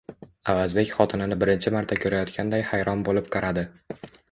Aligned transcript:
Avazbek 0.53 0.93
xotinini 0.99 1.37
birinchi 1.43 1.75
marta 1.77 1.99
ko`rayotganday 2.05 2.65
hayron 2.73 3.07
bo`lib 3.11 3.31
qaradi 3.39 3.69